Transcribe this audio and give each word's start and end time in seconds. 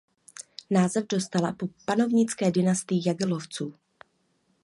Název 0.69 1.05
dostala 1.07 1.51
po 1.51 1.67
panovnické 1.85 2.51
dynastii 2.51 3.01
Jagellonců. 3.09 3.73